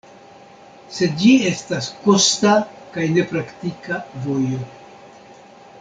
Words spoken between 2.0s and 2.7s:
kosta